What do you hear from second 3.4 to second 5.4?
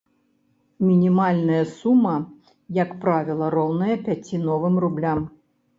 роўная пяці новым рублям.